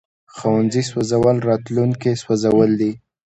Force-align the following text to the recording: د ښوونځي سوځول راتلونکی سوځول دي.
د 0.03 0.03
ښوونځي 0.35 0.81
سوځول 0.89 1.37
راتلونکی 1.49 2.13
سوځول 2.23 2.71
دي. 2.81 2.91